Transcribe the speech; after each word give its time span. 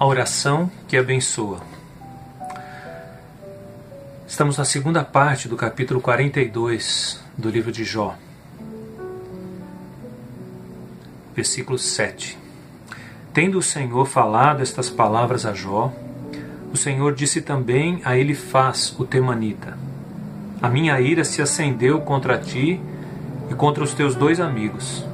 A 0.00 0.06
oração 0.06 0.70
que 0.86 0.96
abençoa. 0.96 1.58
Estamos 4.28 4.56
na 4.56 4.64
segunda 4.64 5.02
parte 5.02 5.48
do 5.48 5.56
capítulo 5.56 6.00
42 6.00 7.20
do 7.36 7.50
livro 7.50 7.72
de 7.72 7.82
Jó. 7.82 8.14
Versículo 11.34 11.76
7. 11.76 12.38
Tendo 13.34 13.58
o 13.58 13.62
Senhor 13.62 14.06
falado 14.06 14.62
estas 14.62 14.88
palavras 14.88 15.44
a 15.44 15.52
Jó, 15.52 15.92
o 16.72 16.76
Senhor 16.76 17.12
disse 17.12 17.42
também 17.42 18.00
a 18.04 18.16
Elifaz, 18.16 18.94
o 19.00 19.04
temanita: 19.04 19.76
A 20.62 20.68
minha 20.68 21.00
ira 21.00 21.24
se 21.24 21.42
acendeu 21.42 22.02
contra 22.02 22.38
ti 22.38 22.80
e 23.50 23.54
contra 23.56 23.82
os 23.82 23.92
teus 23.94 24.14
dois 24.14 24.38
amigos, 24.38 25.04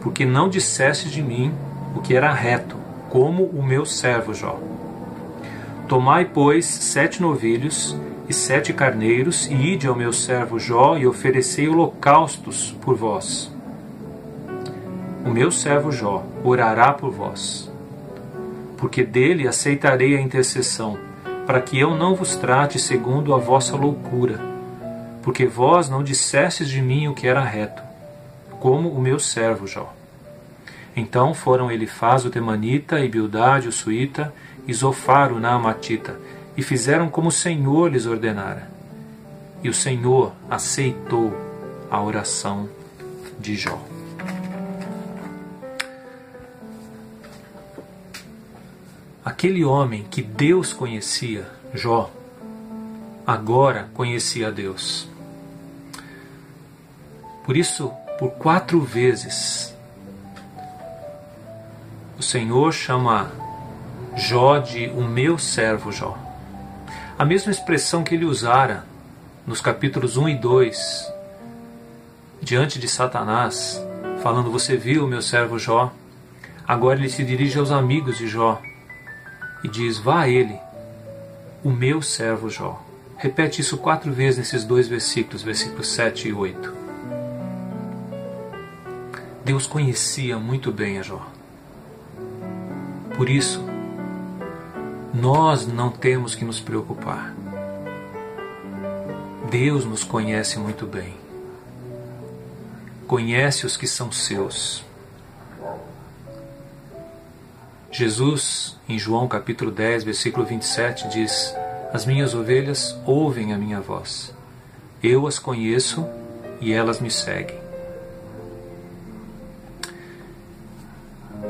porque 0.00 0.24
não 0.24 0.48
disseste 0.48 1.10
de 1.10 1.20
mim 1.20 1.52
o 1.96 2.00
que 2.00 2.14
era 2.14 2.32
reto 2.32 2.77
como 3.08 3.44
o 3.44 3.62
meu 3.62 3.84
servo 3.86 4.34
Jó. 4.34 4.58
Tomai, 5.88 6.26
pois, 6.26 6.66
sete 6.66 7.22
novilhos 7.22 7.96
e 8.28 8.34
sete 8.34 8.74
carneiros, 8.74 9.46
e 9.46 9.54
ide 9.54 9.86
ao 9.86 9.96
meu 9.96 10.12
servo 10.12 10.58
Jó 10.58 10.98
e 10.98 11.06
oferecei 11.06 11.66
holocaustos 11.66 12.76
por 12.82 12.94
vós. 12.94 13.50
O 15.24 15.30
meu 15.30 15.50
servo 15.50 15.90
Jó 15.90 16.24
orará 16.44 16.92
por 16.92 17.10
vós, 17.10 17.70
porque 18.76 19.02
dele 19.02 19.48
aceitarei 19.48 20.16
a 20.16 20.20
intercessão, 20.20 20.98
para 21.46 21.60
que 21.60 21.78
eu 21.78 21.96
não 21.96 22.14
vos 22.14 22.36
trate 22.36 22.78
segundo 22.78 23.34
a 23.34 23.38
vossa 23.38 23.74
loucura, 23.74 24.38
porque 25.22 25.46
vós 25.46 25.88
não 25.88 26.02
dissestes 26.02 26.68
de 26.68 26.82
mim 26.82 27.08
o 27.08 27.14
que 27.14 27.26
era 27.26 27.42
reto, 27.42 27.82
como 28.60 28.90
o 28.90 29.00
meu 29.00 29.18
servo 29.18 29.66
Jó. 29.66 29.97
Então 30.98 31.32
foram 31.32 31.70
Elifaz 31.70 32.24
o 32.24 32.30
Temanita, 32.30 32.98
e 32.98 33.08
Bildade 33.08 33.68
o 33.68 33.72
Suíta, 33.72 34.34
e 34.66 34.74
Zofar 34.74 35.32
o 35.32 35.38
Naamatita, 35.38 36.18
e 36.56 36.62
fizeram 36.62 37.08
como 37.08 37.28
o 37.28 37.32
Senhor 37.32 37.92
lhes 37.92 38.04
ordenara. 38.04 38.68
E 39.62 39.68
o 39.68 39.74
Senhor 39.74 40.32
aceitou 40.50 41.32
a 41.88 42.02
oração 42.02 42.68
de 43.38 43.54
Jó. 43.54 43.80
Aquele 49.24 49.64
homem 49.64 50.04
que 50.10 50.20
Deus 50.20 50.72
conhecia, 50.72 51.46
Jó, 51.72 52.10
agora 53.24 53.88
conhecia 53.94 54.50
Deus. 54.50 55.08
Por 57.44 57.56
isso, 57.56 57.92
por 58.18 58.32
quatro 58.32 58.80
vezes, 58.80 59.77
o 62.18 62.22
Senhor 62.22 62.72
chama 62.72 63.30
Jó 64.16 64.58
de 64.58 64.88
o 64.88 65.02
meu 65.02 65.38
servo 65.38 65.92
Jó. 65.92 66.18
A 67.16 67.24
mesma 67.24 67.52
expressão 67.52 68.02
que 68.02 68.14
ele 68.14 68.24
usara 68.24 68.84
nos 69.46 69.60
capítulos 69.60 70.16
1 70.16 70.28
e 70.30 70.34
2, 70.34 71.12
diante 72.42 72.80
de 72.80 72.88
Satanás, 72.88 73.80
falando: 74.20 74.50
Você 74.50 74.76
viu 74.76 75.04
o 75.04 75.08
meu 75.08 75.22
servo 75.22 75.58
Jó? 75.58 75.92
Agora 76.66 76.98
ele 76.98 77.08
se 77.08 77.24
dirige 77.24 77.58
aos 77.58 77.70
amigos 77.70 78.18
de 78.18 78.26
Jó 78.26 78.60
e 79.62 79.68
diz: 79.68 79.98
Vá 79.98 80.22
a 80.22 80.28
ele, 80.28 80.58
o 81.62 81.70
meu 81.70 82.02
servo 82.02 82.50
Jó. 82.50 82.84
Repete 83.16 83.60
isso 83.60 83.78
quatro 83.78 84.12
vezes 84.12 84.38
nesses 84.38 84.64
dois 84.64 84.88
versículos, 84.88 85.42
versículos 85.42 85.88
7 85.88 86.28
e 86.28 86.32
8. 86.32 86.74
Deus 89.44 89.66
conhecia 89.68 90.36
muito 90.36 90.72
bem 90.72 90.98
a 90.98 91.02
Jó. 91.02 91.37
Por 93.18 93.28
isso, 93.28 93.60
nós 95.12 95.66
não 95.66 95.90
temos 95.90 96.36
que 96.36 96.44
nos 96.44 96.60
preocupar. 96.60 97.34
Deus 99.50 99.84
nos 99.84 100.04
conhece 100.04 100.56
muito 100.56 100.86
bem. 100.86 101.16
Conhece 103.08 103.66
os 103.66 103.76
que 103.76 103.88
são 103.88 104.12
seus. 104.12 104.84
Jesus, 107.90 108.76
em 108.88 108.96
João 108.96 109.26
capítulo 109.26 109.72
10, 109.72 110.04
versículo 110.04 110.46
27, 110.46 111.08
diz: 111.08 111.52
As 111.92 112.06
minhas 112.06 112.34
ovelhas 112.34 112.96
ouvem 113.04 113.52
a 113.52 113.58
minha 113.58 113.80
voz. 113.80 114.32
Eu 115.02 115.26
as 115.26 115.40
conheço 115.40 116.06
e 116.60 116.72
elas 116.72 117.00
me 117.00 117.10
seguem. 117.10 117.58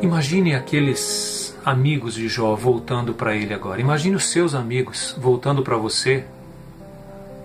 Imagine 0.00 0.54
aqueles 0.54 1.47
amigos 1.68 2.14
de 2.14 2.28
Jó 2.28 2.54
voltando 2.54 3.14
para 3.14 3.36
ele 3.36 3.54
agora. 3.54 3.80
Imagine 3.80 4.16
os 4.16 4.30
seus 4.30 4.54
amigos 4.54 5.14
voltando 5.18 5.62
para 5.62 5.76
você 5.76 6.24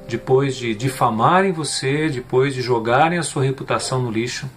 depois 0.08 0.56
de 0.56 0.76
difamarem 0.76 1.52
você, 1.52 2.10
depois 2.10 2.54
de 2.54 2.62
jogarem 2.62 3.18
a 3.18 3.24
sua 3.24 3.44
reputação 3.44 4.02
no 4.02 4.12
lixo. 4.12 4.50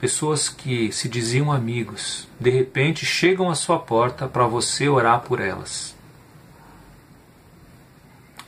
Pessoas 0.00 0.48
que 0.48 0.92
se 0.92 1.08
diziam 1.08 1.50
amigos, 1.50 2.28
de 2.38 2.50
repente 2.50 3.04
chegam 3.04 3.50
à 3.50 3.54
sua 3.54 3.78
porta 3.78 4.28
para 4.28 4.46
você 4.46 4.88
orar 4.88 5.20
por 5.22 5.40
elas. 5.40 5.96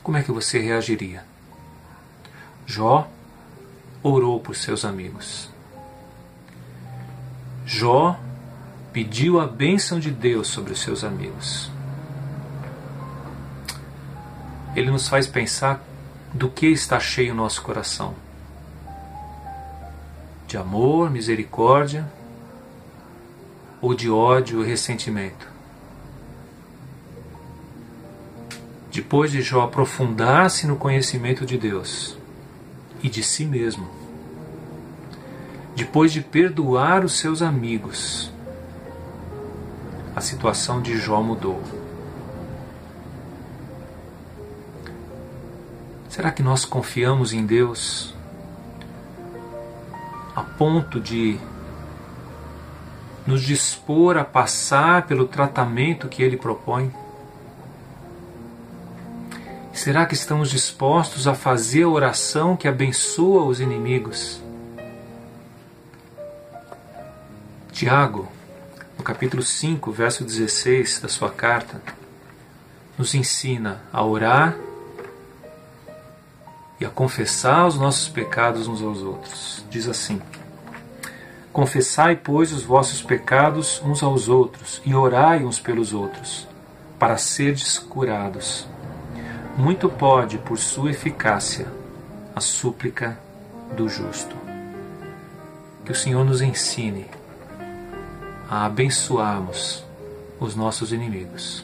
Como 0.01 0.17
é 0.17 0.23
que 0.23 0.31
você 0.31 0.59
reagiria? 0.59 1.25
Jó 2.65 3.07
orou 4.01 4.39
por 4.39 4.55
seus 4.55 4.85
amigos. 4.85 5.51
Jó 7.73 8.19
pediu 8.91 9.39
a 9.39 9.47
bênção 9.47 9.97
de 9.97 10.11
Deus 10.11 10.49
sobre 10.49 10.73
os 10.73 10.81
seus 10.81 11.05
amigos. 11.05 11.71
Ele 14.75 14.91
nos 14.91 15.07
faz 15.07 15.25
pensar 15.25 15.81
do 16.33 16.49
que 16.49 16.67
está 16.67 16.99
cheio 16.99 17.31
o 17.31 17.35
nosso 17.35 17.61
coração: 17.61 18.13
de 20.49 20.57
amor, 20.57 21.09
misericórdia 21.09 22.05
ou 23.81 23.95
de 23.95 24.09
ódio 24.09 24.65
e 24.65 24.67
ressentimento. 24.67 25.47
Depois 28.91 29.31
de 29.31 29.41
Jó 29.41 29.61
aprofundar-se 29.61 30.67
no 30.67 30.75
conhecimento 30.75 31.45
de 31.45 31.57
Deus 31.57 32.17
e 33.01 33.07
de 33.07 33.23
si 33.23 33.45
mesmo, 33.45 34.00
depois 35.75 36.11
de 36.11 36.21
perdoar 36.21 37.03
os 37.05 37.17
seus 37.19 37.41
amigos, 37.41 38.31
a 40.15 40.21
situação 40.21 40.81
de 40.81 40.97
Jó 40.97 41.21
mudou. 41.21 41.61
Será 46.09 46.29
que 46.29 46.43
nós 46.43 46.65
confiamos 46.65 47.31
em 47.33 47.45
Deus 47.45 48.13
a 50.35 50.41
ponto 50.41 50.99
de 50.99 51.39
nos 53.25 53.41
dispor 53.41 54.17
a 54.17 54.25
passar 54.25 55.07
pelo 55.07 55.25
tratamento 55.25 56.09
que 56.09 56.21
Ele 56.21 56.35
propõe? 56.35 56.93
Será 59.71 60.05
que 60.05 60.13
estamos 60.13 60.49
dispostos 60.49 61.27
a 61.27 61.33
fazer 61.33 61.83
a 61.83 61.89
oração 61.89 62.57
que 62.57 62.67
abençoa 62.67 63.45
os 63.45 63.61
inimigos? 63.61 64.41
Tiago, 67.81 68.31
no 68.95 69.03
capítulo 69.03 69.41
5, 69.41 69.91
verso 69.91 70.23
16 70.23 70.99
da 70.99 71.07
sua 71.07 71.31
carta, 71.31 71.81
nos 72.95 73.15
ensina 73.15 73.81
a 73.91 74.05
orar 74.05 74.55
e 76.79 76.85
a 76.85 76.89
confessar 76.91 77.65
os 77.65 77.79
nossos 77.79 78.07
pecados 78.07 78.67
uns 78.67 78.83
aos 78.83 79.01
outros. 79.01 79.65
Diz 79.67 79.87
assim: 79.87 80.21
Confessai, 81.51 82.15
pois, 82.15 82.51
os 82.51 82.61
vossos 82.61 83.01
pecados 83.01 83.81
uns 83.83 84.03
aos 84.03 84.29
outros 84.29 84.79
e 84.85 84.93
orai 84.93 85.43
uns 85.43 85.59
pelos 85.59 85.91
outros, 85.91 86.47
para 86.99 87.17
serdes 87.17 87.79
curados. 87.79 88.67
Muito 89.57 89.89
pode, 89.89 90.37
por 90.37 90.59
sua 90.59 90.91
eficácia, 90.91 91.65
a 92.35 92.39
súplica 92.39 93.17
do 93.75 93.89
justo. 93.89 94.35
Que 95.83 95.91
o 95.91 95.95
Senhor 95.95 96.23
nos 96.23 96.43
ensine 96.43 97.09
a 98.51 98.65
abençoarmos 98.65 99.81
os 100.37 100.57
nossos 100.57 100.91
inimigos. 100.91 101.63